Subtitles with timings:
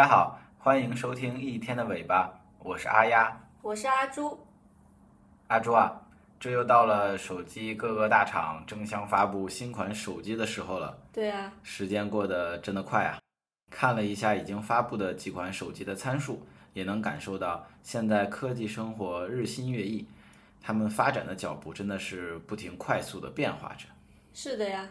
[0.00, 3.38] 大家好，欢迎收听一天的尾巴，我是阿丫。
[3.60, 4.40] 我是阿朱，
[5.48, 5.92] 阿朱啊，
[6.38, 10.98] 这又到了手机各个大厂争相发布新款手机的时候了。
[11.12, 13.18] 对啊，时间过得真的快啊！
[13.70, 20.08] 看了一下已经发布的几款手机的参数，也能感受到现在科技生活日新月异，
[20.62, 23.84] 他们发展的脚步真的是不停快速的变化着。
[24.32, 24.88] 是的呀。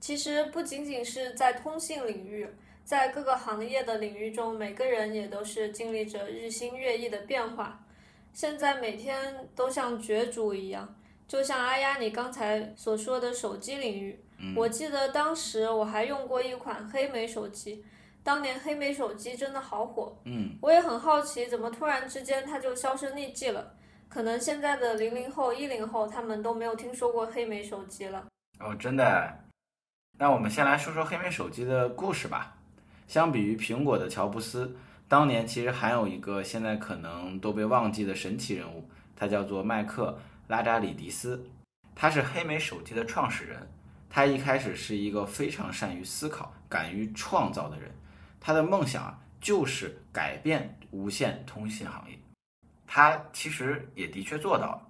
[0.00, 2.48] 其实不仅仅是在通信领域，
[2.88, 7.84] 在各个行业的领域中，每个人也都是经历着日新月异的变化。
[8.32, 14.18] 现在每天都像角逐一样，就像阿丫你刚才所说的手机领域，
[14.56, 17.84] 我记得当时我还用过一款黑莓手机，
[18.22, 23.74] 当年黑莓手机真的好火，嗯，我也很好奇，怎么突然之间它就销声匿迹了？
[24.08, 28.24] 可能现在的零零后、一零后他们都没有听说过黑莓手机了。
[28.60, 29.40] 哦，真的。
[30.18, 32.54] 那我们先来说说黑莓手机的故事吧。
[33.08, 34.76] 相比于苹果的乔布斯，
[35.08, 41.44] 当年其实还有一个现在可能都被忘记的神奇人物，他叫做麦克拉扎里迪斯。
[41.94, 43.68] 他是黑莓手机的创始人。
[44.10, 47.90] 他一开始是一个非常善于思考、敢于创造的人。
[48.40, 52.18] 他的梦想啊，就是改变无线通信行业。
[52.86, 54.82] 他其实也的确做到了。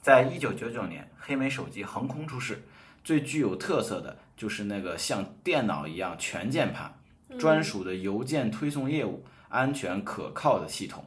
[0.00, 2.62] 在一九九九年，黑莓手机横空出世。
[3.04, 6.92] 最具有特色的就是那个像电脑一样全键盘、
[7.38, 11.04] 专属的邮件推送业务、安全可靠的系统，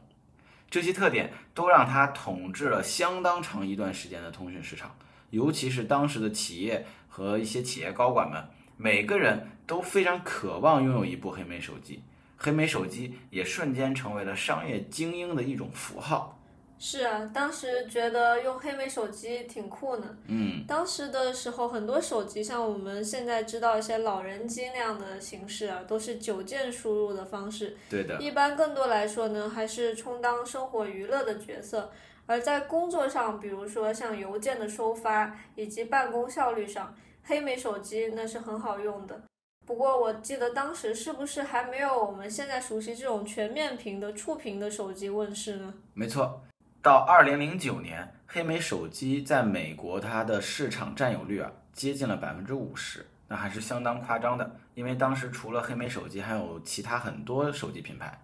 [0.70, 4.94] 这些特点都让它统治了相当长一段时间的通讯市场。
[5.30, 8.44] 尤其是当时的企业和一些企业高管们，
[8.76, 12.02] 每个人都非常渴望拥有一部黑莓手机，
[12.36, 16.39] 黑莓手机也瞬间成为了商业精英的一种符号。
[16.82, 20.16] 是啊，当时觉得用黑莓手机挺酷呢。
[20.28, 27.76] 嗯，当时的时候，很多手机像我们现在知道一些老人机那样的形式啊，都是九键输入的方式。
[27.90, 28.18] 对的。
[28.18, 31.92] 一般更多来说呢，还是充当生活娱乐的角色。
[32.24, 39.20] 而在工作上，比如说像邮件的收发以及办公效率上，黑莓手机那是很好用的。
[39.66, 45.74] 不过我记得当时是不是还没有我们现在熟悉这种全面屏的触屏的手机问世呢？
[45.92, 46.40] 没错。
[46.82, 54.58] 到二零零九年，黑莓手机在美国它的市场占有率啊接近了百分之五十，那还是相当夸张的。
[54.74, 58.18] 因为当时除了黑莓手机，还有其他很多手机品牌。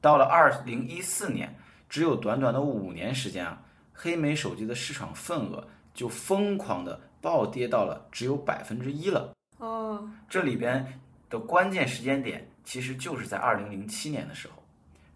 [0.00, 1.52] 到了二零一四年，
[1.88, 3.60] 只有短短的五年时间啊，
[3.92, 9.32] 黑莓手机的市场份额就疯狂的暴跌到了只有百分之一了。
[9.58, 14.62] 哦，这里边的关键时间点其实就是在二零零七年的时候。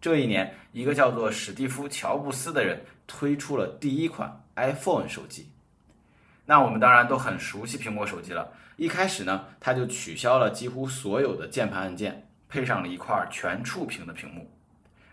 [0.01, 5.51] 这一年，一个叫做史蒂夫·乔布斯的人推出了第一款 iPhone 手机。
[6.47, 8.51] 那我们当然都很熟悉苹果手机了。
[8.77, 14.51] 一开始呢，他就取消了几乎所有的键盘按键，配上了一块全触屏的屏幕。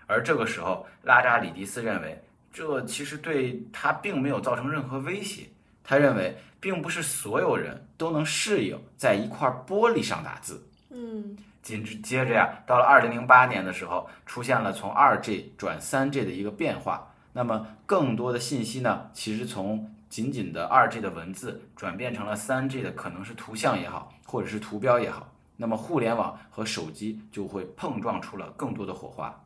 [0.06, 2.24] 而这个时候，拉扎里迪斯认为，
[2.54, 5.44] 这其实对他并没有造成任何威胁。
[5.84, 10.66] 他认为，并不是所有人都能适应在一块玻璃上打字。
[10.92, 11.38] 嗯。
[11.68, 17.14] 紧接着呀，到了二零零八年的时候，出现了从二 G 转三 G 的一个变化。
[17.34, 25.28] 那么更多的信息呢，其实从仅仅的二 G 的文字转变成了三 G 的，可能是图像也好，或者是图标也好。
[25.58, 29.44] 那么互联网和手机就会碰撞出了更多的火花。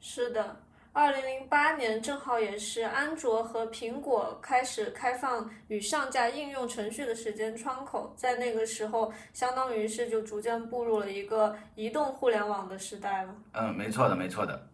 [0.00, 0.56] 是的。
[0.92, 13.34] 二零零八年正好也是安卓和苹果开始开放与上架应用程序的时间窗口，在那个时候，相当于是就逐渐步入了一个移动互联网的时代了。
[13.52, 14.66] 嗯，没错的，没错的。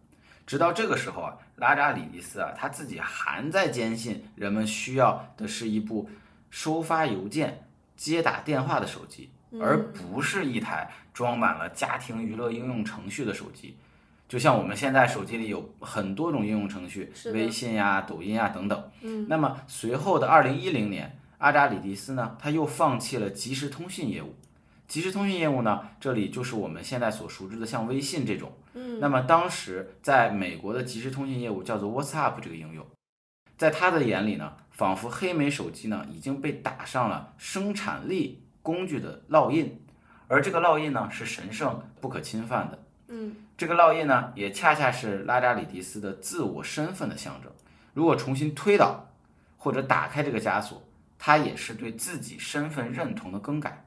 [0.47, 6.09] 直到这个时候啊，拉扎里迪斯啊，他自己还在坚信人们需要的是一部
[6.49, 7.63] 收发邮件、
[7.95, 9.29] 接打电话的手机，
[9.61, 13.77] 而不是一台装满了家庭娱乐应用程序的手机。
[14.27, 18.91] 就像我们现在手机里有很多种应用程序，微信呀、抖音呀等等。
[19.01, 24.35] 嗯，那么随后的二零一零年，阿扎里迪斯呢，他又放弃了即时通讯业务。
[24.87, 28.51] 即时通讯业务呢，这里就是我们现在所熟知的像微信这种。
[28.73, 32.85] 嗯，那么当时在美国的即时通讯业务叫做 WhatsApp 这个应用，
[33.57, 39.81] 在他的眼里呢，仿佛黑莓手机呢已经被打上了生产力工具的烙印，
[40.27, 42.79] 而这个烙印呢是神圣不可侵犯的。
[43.07, 47.51] 嗯，这个烙印呢，也恰恰是拉扎里迪斯的自我身份的象征。
[47.93, 49.09] 如果重新推倒
[49.57, 50.83] 或者打开这个枷锁，
[51.17, 53.85] 它也是对自己身份认同的更改。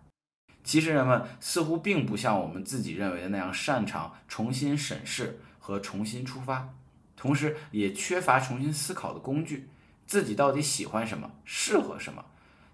[0.65, 6.69] 其实人们似乎并不像我们自己认为的那样擅长重新审视和重新出发，
[7.17, 9.69] 同时也缺乏重新思考的工具。
[10.07, 12.25] 自己到底喜欢什么，适合什么，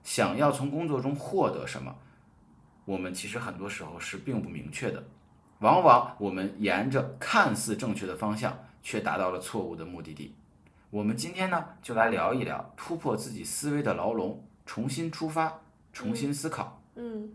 [0.02, 1.94] 想要从工作中获得什么，
[2.86, 5.04] 我们其实很多时候是并不明确的。
[5.60, 10.34] 往往我们沿着看似正确的方向，却达到了错误的目的地。
[10.90, 15.60] 我们今天呢，就来聊一聊突破自己思维的牢笼，重新出发，
[15.92, 16.80] 重新思考。
[16.94, 17.34] 嗯，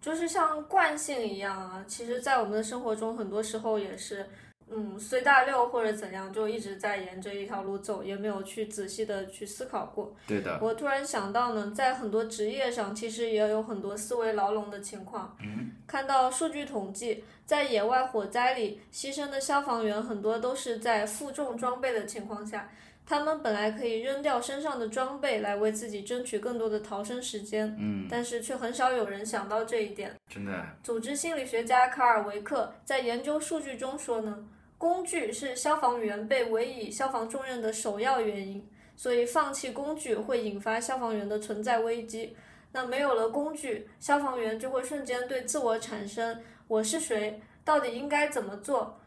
[0.00, 4.28] 就是像惯性一样啊，其实，在我们的生活中，很多时候也是。
[4.70, 10.14] 嗯，随大流或者怎样，就一直在沿着一条路走，也没有去仔细的去思考过。
[10.26, 10.58] 对的。
[10.62, 15.36] 我突然想到呢，在很多职业上，其实也有很多思维牢笼的情况。
[15.42, 15.72] 嗯。
[15.86, 22.70] 看到数据统计，在野外火灾里牺牲的消防员很多都是在负重装备的情况下，
[23.06, 27.76] 他们本来可以扔掉身上的装备来为自己争取更多的逃生时间。
[27.78, 28.06] 嗯。
[28.10, 30.14] 但是却很少有人想到这一点。
[30.28, 30.64] 真的。
[30.82, 34.48] 组织心理学家卡尔维克在研究数据中说呢。
[34.78, 42.36] 工具是消防员被委以消防重任的首要原因，所以放弃工具会引发消防员的存在危机。
[42.72, 48.98] 那没有了工具，消防员就会瞬间对自我产生“我是谁，到底应该怎么做”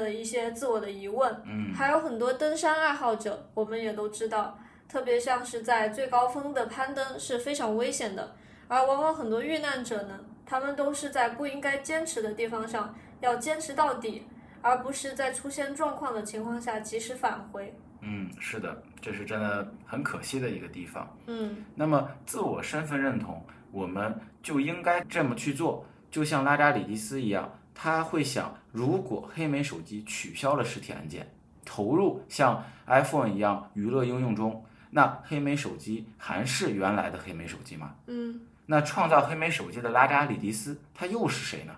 [0.00, 1.42] 的一些自我的疑问。
[1.44, 4.58] 嗯，还有很多登山爱好者，我们也都知道，
[4.88, 8.34] 特别像是在最高峰的攀登是非常危险的，
[8.68, 14.24] 而往往很多遇难者呢，他们都是在不应该坚持的地方上要坚持到底。
[14.64, 17.74] 而不是在出现状况的情况下及时返回。
[18.00, 21.18] 嗯，是的，这是真的很可惜的一个地方。
[21.26, 25.84] 嗯，那么自我身份认同，我们就应该这么去做。
[26.12, 31.26] 就像拉扎里迪斯一样，他会想：如果黑莓手机取消了实体按键，
[31.64, 37.94] 投入像 iPhone 一样娱乐应用中，那黑莓手机还是原来的黑莓手机吗？
[38.06, 41.74] 嗯，那创造黑莓手机的拉扎里迪斯，他又是谁呢？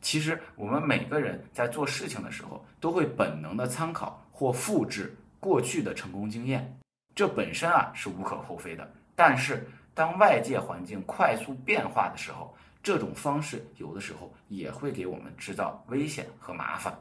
[0.00, 6.78] 其实我们每个人在做事情的时候，都会本能的参考或复制过去的成功经验，
[7.14, 8.86] 这本身啊是无可厚非的。
[9.16, 12.54] 但是当外界环境快速变化的时候，
[12.84, 16.96] 这种方式有的时候也会给我们制造危险和麻烦。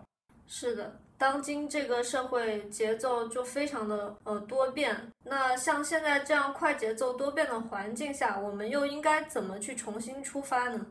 [0.48, 10.84] 是的，当今这个社会节奏就非常的呃多变，那像现在这样快节奏多变的环境下，我们又应该怎么去重新出发呢？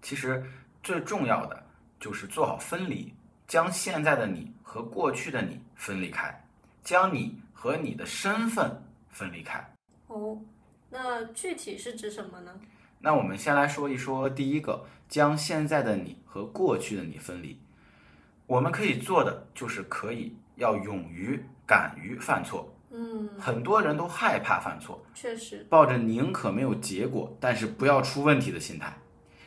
[0.00, 0.44] 其实。
[0.84, 1.64] 最重要的
[2.00, 3.14] 就是做好分离，
[3.46, 6.44] 将现在的你和过去的你分离开，
[6.82, 8.68] 将你和你的身份
[9.08, 9.64] 分离开。
[10.08, 10.36] 哦，
[10.90, 12.60] 那具体是指什么呢？
[13.02, 17.58] 那我们先来说一说第一个，将现在的你和过去的你分离。
[18.46, 22.72] 我们可以做的就是可以要勇于、敢于犯错。
[22.90, 28.96] 嗯，很多人都害怕犯错，确实，抱着宁可没有结果，但是不要出问题的心态。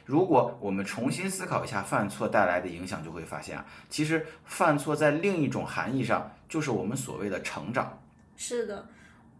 [0.04, 7.98] 如果我们重新思考一下犯错带来的影响，就会发现啊，其实犯错在另一种含义上就是我们所谓的成长。
[8.36, 8.88] 是的，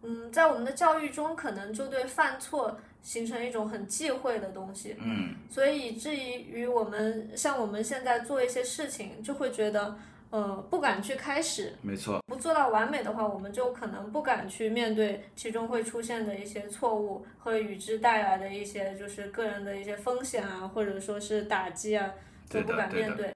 [0.06, 4.96] 嗯，在我们的教育中，可能就对犯错形成一种很忌讳的东西。
[5.00, 9.98] 嗯，所以以至于我们像我们现在做一些事情，就会觉得。
[10.30, 22.12] 呃，不敢去开始，没错，不做到完美的话，我们就可能不敢去面对其中会出现的一些错误和与之带来的一些就是个人的一些风险啊，或者说是打击啊，
[22.50, 23.32] 都不敢面对。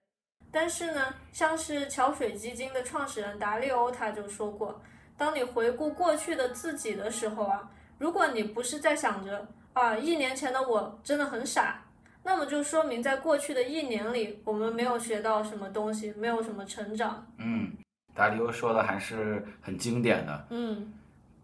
[0.50, 4.82] 但是呢，像是桥水基金的创始人达利欧他就说过，
[5.20, 11.82] 当你回顾过去的自己的时候啊，如果你不是在想着啊，一年前的我真的很傻。
[12.22, 17.26] 那么就说明，在过去的一年里，我们没有学到什么东西，没有什么成长。
[17.36, 17.70] 嗯，
[18.14, 20.46] 达利欧说的还是很经典的。
[20.48, 20.90] 嗯，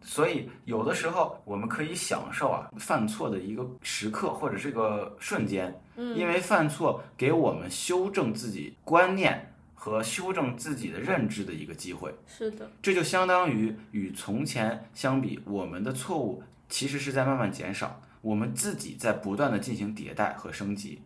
[0.01, 5.79] 所以有的时候我们可以享受啊犯错的一个时刻或者是个瞬间。
[5.97, 9.55] 嗯，因为犯错给我们修正自己观念
[9.87, 12.13] 和修正自己的认知的一个机会。
[12.27, 18.03] 是的，这就相当于与从前相比，我们的错误其实是在慢慢减少。
[18.21, 21.01] 我们自己在不断的进行迭代和升级。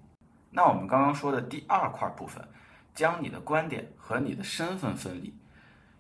[0.51, 2.43] 那我们刚刚说的第二块部分，
[2.95, 5.35] 将你的观点和你的身份分离，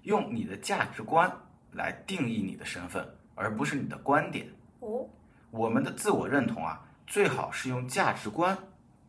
[0.04, 1.30] 用你的价值观
[1.72, 4.48] 来定义你的身份，而不是你的观点。
[4.78, 5.06] 哦，
[5.50, 8.56] 我们的自我认同啊，最好是用价值观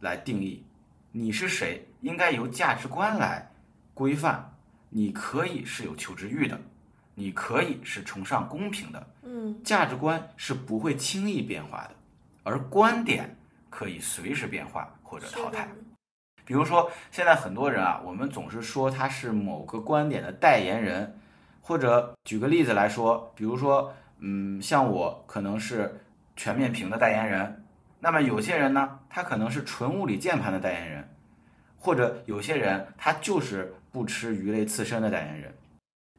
[0.01, 0.65] 来定义。
[1.13, 3.49] 你是谁，应该由价值观来
[4.01, 4.51] 规范。
[4.89, 6.59] 你可以是有求知欲的。
[7.13, 11.91] 你可以是崇尚公平的，嗯，价值观是不会轻易变化的，
[12.43, 13.37] 而观点
[13.69, 15.67] 可以随时变化或者淘汰。
[16.45, 21.19] 比如说，现在很多人啊，我们总是说他是某个观点的代言人，
[21.61, 26.01] 或者举个例子来说，比如说，嗯，像我可能是
[26.35, 27.63] 全面屏的代言人，
[27.99, 31.07] 那么有些人呢，他可能是纯物理键盘的代言人，
[31.83, 35.53] 或者有些人他就是不吃鱼类刺身的代言人。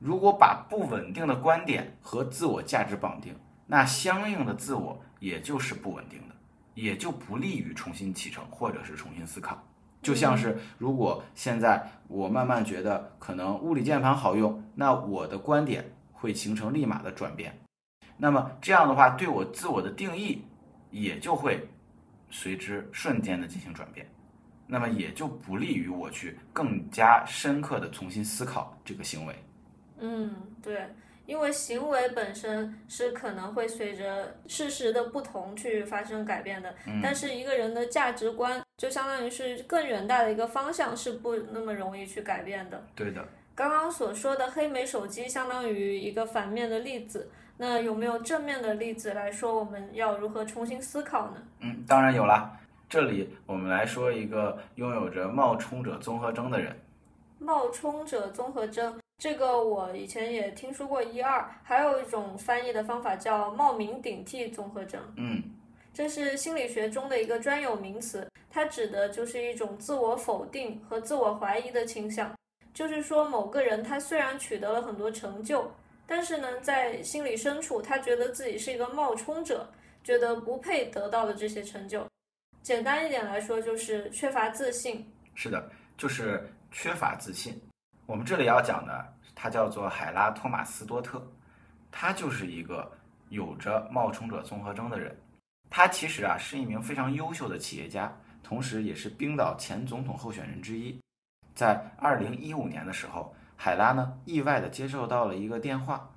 [0.00, 3.36] 如果把不稳定的观点和自我价值绑定，
[3.68, 6.34] 那相应的自我也就是不稳定的，
[6.74, 9.64] 也就不利于重新启程或者是重新思考。
[10.02, 17.56] 就像是如果现在我慢慢觉得可能物理键盘好用，那我的观点会形成立马的转变。
[18.16, 20.44] 那么这样的话，对我自我的定义
[20.90, 21.68] 也就会
[22.30, 24.04] 随之瞬间的进行转变。
[24.72, 29.34] 那么也就不利于我去更加深刻的重新思考这个行为。
[29.98, 30.88] 嗯，对，
[31.26, 42.82] 因为行为本身是可能会随着事实的不同去发生改变的，但是一个人的价值观就相当于是更远大的一个方向，是不那么容易去改变的。
[42.94, 43.22] 对的，
[43.54, 51.42] 刚刚所说的黑莓手机相当于一个反面的例子，那有没有正面的例子来说我们要如何重新思考呢？
[51.60, 52.58] 嗯，当然有啦。
[52.92, 56.78] 这里我们来说一个拥有着冒充者综合征的人。
[57.38, 65.00] 冒充者综合征，这个我以前也听说过一二，还有一种翻译的方法叫冒名顶替综合征。
[65.16, 65.42] 嗯，
[65.94, 72.30] 这是心理学中的一个专有名词，它指的就是一种自我否定和自我怀疑的倾向。
[72.74, 75.64] 就是说，某个人他虽然取得了很多成就，
[76.06, 79.66] 但是呢，在心理深处，他觉得自己是一个冒充者，
[80.04, 82.06] 觉得不配得到的这些成就。
[82.62, 85.04] 简单一点来说，就是缺乏自信。
[85.34, 87.60] 是的，就是缺乏自信。
[88.06, 91.20] 我们这里要讲的，他叫做海拉·托马斯多特，
[91.90, 92.88] 他就是一个
[93.30, 95.16] 有着冒充者综合征的人。
[95.70, 100.96] 他其实啊是一名非常优秀的企业家，同时也是冰岛前总统候选人之一。
[101.56, 106.08] 在二零一五年的时候，海拉呢意外的接受到了一个电话，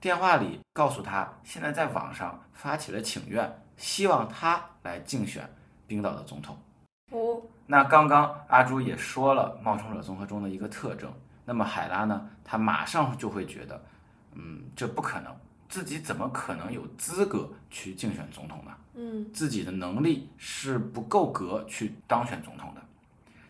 [0.00, 5.48] 电话里告诉他，现在在网上发起了请愿，希望他来竞选。
[5.92, 6.56] 冰岛的总统，
[7.10, 11.12] 哦，那刚刚阿朱也说了冒充者综合中的一个特征，
[11.44, 13.78] 那么海拉呢，他马上就会觉得，
[14.32, 15.30] 嗯，这不可能，
[15.68, 18.70] 自己怎么可能有资格去竞选总统呢？
[18.94, 22.80] 嗯，自己的能力是不够格去当选总统的。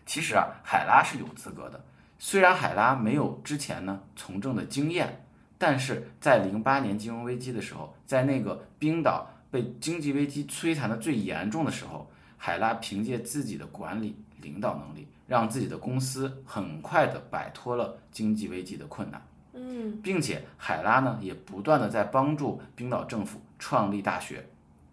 [0.05, 1.81] 其实啊，海拉是有资格的，
[2.19, 5.25] 虽然海拉没有之前呢从政的经验，
[5.57, 12.05] 但是在零八年金融危机的时候，在那个冰岛被经济危机摧残的最严重的时候。
[12.45, 19.25] 海拉凭借自己的管理领导能力，让自己的公司很快的摆脱了经济危机的困难。
[19.53, 24.45] 嗯，并且海拉呢也不断的在帮助冰岛政府创立大学。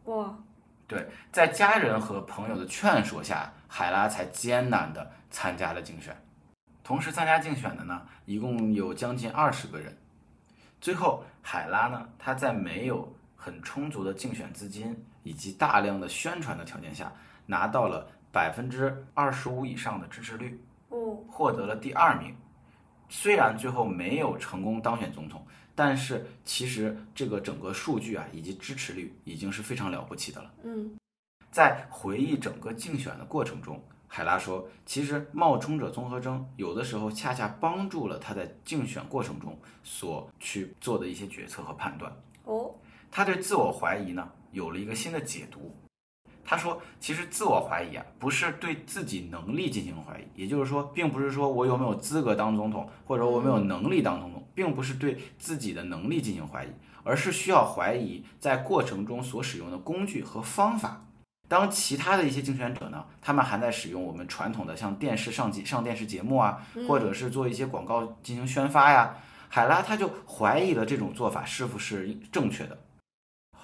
[0.04, 0.32] 哇，
[0.86, 6.16] 对，在家人和朋友的劝说下，海拉才艰难的参加了竞选。
[6.84, 9.92] 同时参加竞选的呢，一共有将近二十个人。
[10.80, 17.12] 最后，海拉呢，他在没有很充足的竞选资金以及大量的宣传的条件下。
[17.50, 20.56] 拿到了百分之二十五以上的支持率，
[20.88, 22.32] 哦，获得了第二名。
[23.08, 30.54] 虽然最后没有成功当选总统，但是其实这个整个数据啊以及支持率已经是非常了不起的了。
[30.62, 30.96] 嗯，
[31.50, 42.12] 在回忆整个竞选的过程中，海拉说，其实冒充者综合征有的时候恰恰帮助了他在竞选过程中所去做的一些决策和判断。
[42.44, 42.72] 哦，
[43.10, 45.74] 他对自我怀疑呢有了一个新的解读。
[46.50, 56.68] 他说：“其实自我怀疑啊，不是对自己能力进行怀疑，也就是说，并不是说我有没有资格当总统，或者我没有能力当总统，并不是对自己的能力进行怀疑，
[57.04, 61.06] 而是需要怀疑在过程中所使用的工具和方法。
[61.46, 69.14] 当其他的一些竞选者呢，他们还在使用我们传统的像电视上节上电视节目啊，或者是做一些广告进行宣发呀，
[69.48, 72.76] 海拉他就怀疑了这种做法是否是正确的。”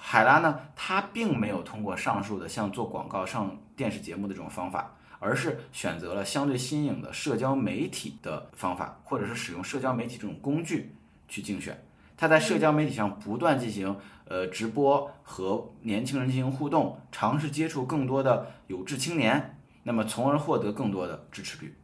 [0.09, 10.95] 海拉呢，他并没有通过上述的像做广告、上电视节目的这种方法，而是选择了相对新颖的社交媒体的方法，或者是使用社交媒体这种工具
[11.27, 11.77] 去竞选。
[12.15, 13.93] 他在社交媒体上不断进行
[14.29, 21.75] 呃直播，和年轻人进行互动，尝试接触更多的有志青年，那么从而获得更多的支持率。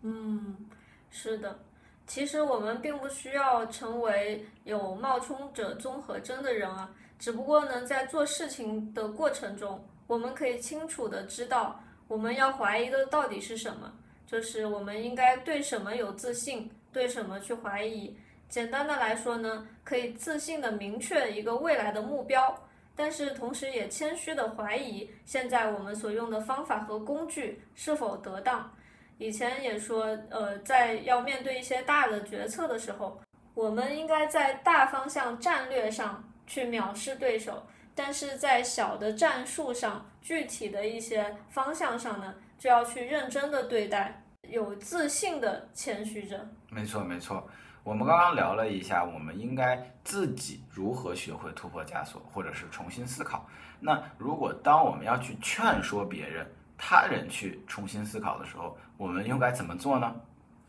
[0.00, 0.56] 嗯，
[1.10, 1.58] 是的。
[2.06, 6.88] 其实我们并不需要成为有冒充者综合征的人啊。
[7.18, 13.92] 只不过呢，在做事情的过程中，我们可以清楚的知道我们要怀疑的到底是什么，
[14.26, 18.16] 就是我们应该对什么有自信，对什么去怀疑。
[18.48, 22.56] 简单的来说呢，可以自信的明确一个未来的目标，
[22.94, 28.72] 但是同时也谦虚的怀疑现在我们所用的方法和工具是否得当。
[29.18, 33.20] 以前也说，呃，在要面对一些大的决策的时候，
[33.54, 36.24] 我们应该在大方向战略上。
[36.48, 37.64] 去藐视对手，
[37.94, 46.48] 但是在小的战术上、具体的一些方向上呢，就要去认真的对待，有自信的谦虚着。
[46.70, 47.46] 没错，没错。
[47.84, 53.46] 我们刚刚聊了一下，我们应该自己如何学会突破枷锁，或者是重新思考。
[53.80, 60.14] 那如果当我们要去劝说别人他人去重新思考的时候，我们又该怎么做呢？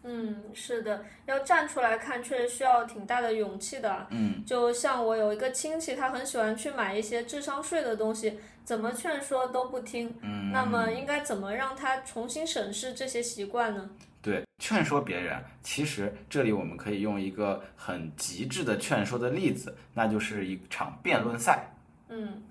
[0.03, 4.07] 嗯，是的，要站出来看，确实需要挺大的勇气的。
[4.11, 10.15] 嗯，就像我有一个亲戚，他很喜欢去买一些智商税的东西，怎么劝说都不听。
[10.21, 13.89] 嗯，那么应该怎么让他重新审视这些习惯呢？
[14.21, 21.69] 对，劝说别人，其实这里我们可以用一个很极致的劝说的例子，那就是一场辩论赛。
[22.07, 22.41] 嗯，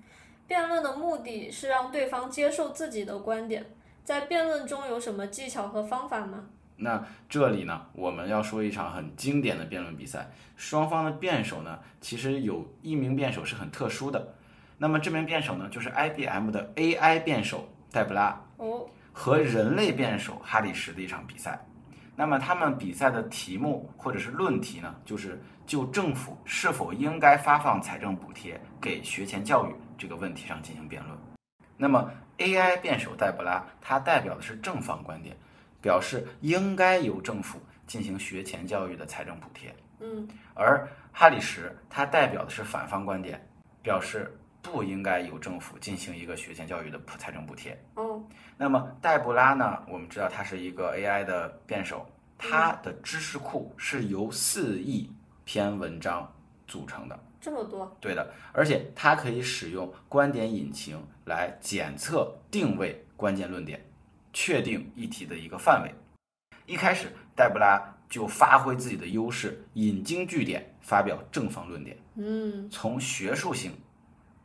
[0.47, 3.65] 辩论的目的是让对方接受自己的观点。
[4.03, 6.47] 在辩论中有什么技巧和方法吗？
[6.81, 14.33] 那这里呢，我们要说一场很经典的辩论比赛，双方的辩手呢，其实有一名辩手是很特殊的。
[14.77, 21.59] 那么这名辩手呢，就是 IBM 的 AI 辩手戴布拉哦，和人类辩手哈里什的一场比赛。
[22.15, 31.17] 那么他们比赛的题目或者是论题呢，就是就政府是否应该发放财政补贴给学前教育这个问题上进行辩论。
[31.75, 35.35] 那么 AI 辩手戴布拉，他代表的是正方观点。
[35.81, 43.39] 表示应该由政府进行学前教育的财政补贴，嗯，而哈里什他代表的是反方观点，
[43.81, 47.77] 表示不应该由政府进行一个学前教育的普财政补贴。
[47.95, 48.23] 嗯，
[48.57, 49.81] 那么黛布拉呢？
[49.87, 52.05] 我们知道他是一个 AI 的辩手，
[52.37, 55.11] 他的知识库是由四亿
[55.45, 56.31] 篇文章
[56.67, 57.19] 组成的。
[57.41, 57.97] 这么多？
[58.01, 63.81] 对的，而且它可以使用观点引擎来检测、定位关键论点。
[64.33, 65.93] 确定议题的一个范围。
[66.65, 71.97] 一开始，黛布拉就发挥自己的优势，引经据典，发表正方论点。
[72.15, 73.71] 嗯，从学术性、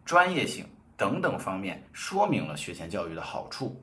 [0.05, 0.65] 专业性
[0.97, 3.79] 等等方面说明了学前教育的好处。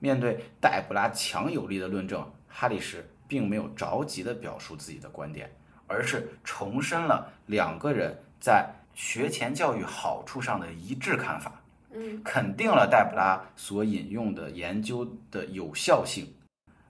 [0.00, 5.50] 面对黛布拉强有力的论证，哈里什并没有着急地表述自己的观点，
[5.86, 11.60] 而是重申了两个人在学前教育好处上的一致看法。
[11.90, 16.34] 嗯，肯定了戴布拉所引用的研究的有效性，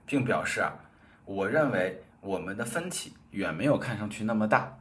[0.05, 0.73] 并表示啊，
[1.25, 4.77] 我认为我们的分歧远没有看上去那么大。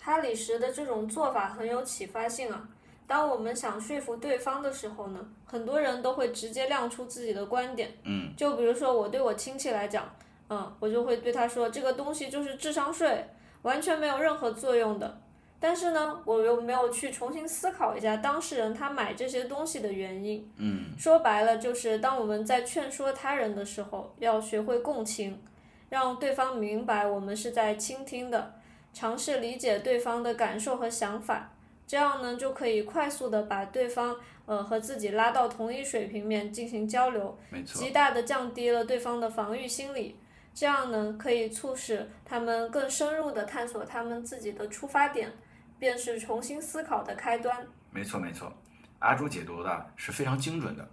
[0.00, 2.68] 哈里什的这种做法很有启发性啊。
[3.06, 7.90] 当我们想说服对方的时候呢，很多人都会直接亮出自己的观点。
[8.04, 10.14] 嗯，就比如说我对我亲戚来讲，
[10.50, 13.24] 嗯，我就会对他说，这个东西就是智商税，
[13.62, 15.20] 完全没有任何作用的。
[15.60, 20.48] 但是呢，我又没有去重新思考一下当事人他买这些东西的原因。
[20.56, 25.42] 嗯，说白了就是当我们在劝说他人的时候，要学会共情，
[25.88, 28.54] 让对方明白我们是在倾听的，
[28.92, 31.50] 尝试理解对方的感受和想法，
[31.86, 34.16] 这样呢就可以快速的把对方
[34.46, 40.16] 呃和自己拉到同一水平面进行交流，极大的降低了对方的防御心理。
[40.54, 45.32] 这样呢可以促使他们更深入的探索他们自己的出发点。
[45.80, 47.64] 便是重新思考的开端。
[47.92, 48.52] 没错没错，
[48.98, 50.88] 阿朱解读的是非常精准的。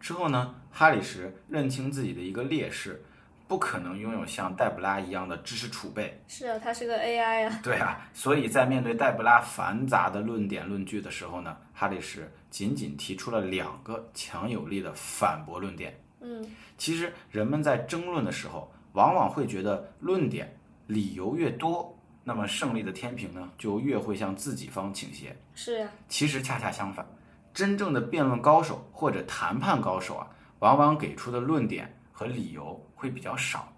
[0.00, 3.04] 之后呢，哈里什认清自己的一个劣势，
[3.46, 6.18] 不可能拥有像戴布拉一样的知识储备。
[6.28, 7.60] 是啊，他是个 AI 啊。
[7.62, 15.94] 对啊，所以在面对戴布拉繁杂的论点论据的时候呢，哈里什仅仅提出了两个强有力的反驳论点。
[16.22, 16.42] 嗯，
[16.78, 21.96] 其实人们在争论的时候，往往会觉得论点理由越多。
[22.24, 25.36] 那么胜利的天平呢，就越会向自己方倾斜。
[25.54, 27.04] 是呀，其实恰恰相反，
[27.52, 30.28] 真正的辩论高手或者谈判高手啊，
[30.60, 33.72] 往往给出的论点和理由会比较少。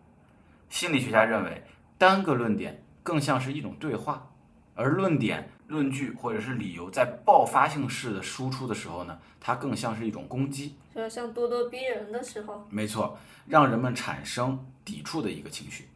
[0.68, 1.64] 心理学家认为，
[1.96, 4.30] 单个论点更像是一种对话，
[4.74, 12.64] 而论点、论据或者是理由在爆发性式的输出的时候呢，它更像是一种攻击，就像咄咄逼人的时候。
[12.70, 15.88] 没错，让人们产生抵触的一个情绪。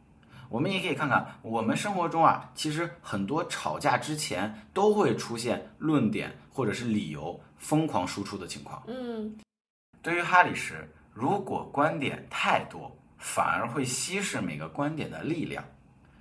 [0.49, 8.83] 我们也可以看看，我们生活中啊，其实很多吵架之前都会出现论点或者是理由疯狂输出的情况。
[8.88, 9.38] 嗯，
[10.03, 10.75] 对于哈里什，
[11.12, 15.62] 如果观点太多，反而会稀释每个观点的力量；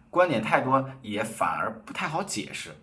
[0.10, 2.76] 观点太多，也反而不太好解释。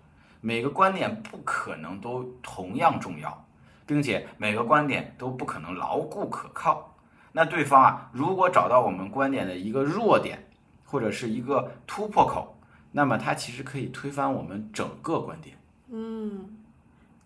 [0.47, 3.47] 每个观点不可能都同样重要，
[3.87, 6.95] 并且每个观点都不可能牢固可靠。
[7.33, 10.47] 那对方啊，如果找到我们观点的一个弱点，
[10.85, 12.55] 或者是一个突破口，
[12.93, 15.57] 那么它其实可以推翻我们整个观点。
[15.89, 16.59] 嗯，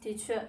[0.00, 0.48] 的确，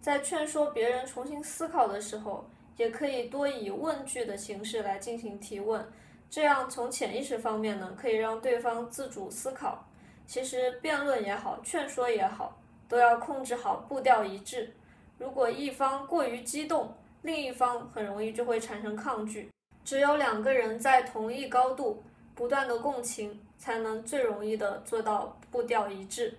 [0.00, 5.86] 在劝说别人重新思考的时候，也可以多以问句的形式来进行提问，
[6.28, 9.86] 这样从潜意识方面呢，可以让对方自主思考。
[10.26, 12.58] 其实辩论也好，劝说也好，
[12.88, 14.72] 都要控制好步调一致。
[15.18, 19.50] 如果一方过于激动，另一方很容易就会产生抗拒。
[19.84, 22.02] 只有两个人在同一高度。
[22.34, 26.34] 不断的共情，才能最容易的做到步调一致。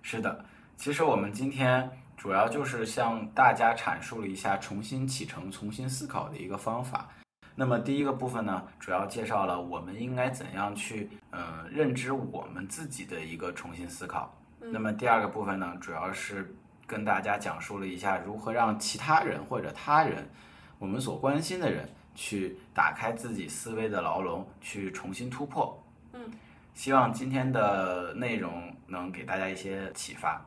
[0.00, 0.44] 是的，
[0.76, 7.10] 其实我们今天主要就是向大家阐述了一下重新启程、重新思考的一个方法。
[7.56, 14.36] 那么第一个部分呢，主要介绍了我们应该怎样去呃认知我们自己的一个重新思考。
[14.58, 16.54] 那么第二个部分呢，主要是
[16.86, 20.28] 跟大家讲述了一下如何让其他人或者他人，
[20.78, 25.80] 我们所关心的人去打开自己思维的牢笼，去重新突破。
[26.12, 26.30] 嗯，
[26.74, 30.44] 希望今天的内容能给大家一些启发。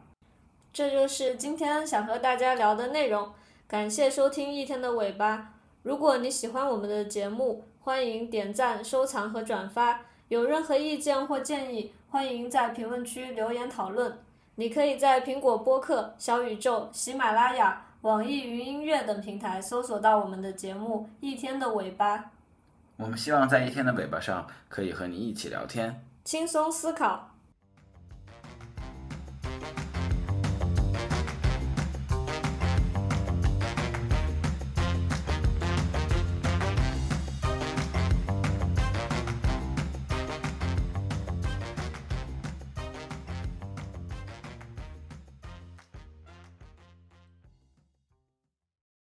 [0.74, 3.32] 这就是今天想和大家聊的内容。
[3.68, 5.57] 感谢收听一天的尾巴。
[5.88, 10.02] 如果你喜欢我们的节目，欢迎点赞、收藏和转发。
[10.28, 14.20] 有任何意见或建议，欢迎在评论区留言讨论。
[14.56, 22.18] 你可以在苹果播客、小宇宙、喜马拉雅、网易云音乐等平台搜索到我们的节目《一天的尾巴》，
[22.98, 26.04] 我们希望在一天的尾巴上可以和你一起聊天。
[26.26, 27.37] 轻松思考。